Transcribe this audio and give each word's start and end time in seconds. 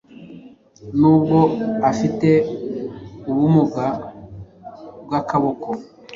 nubwo 0.99 1.39
afite 1.89 2.29
ubumuga 3.31 3.85
bw’akaboko 5.05 5.69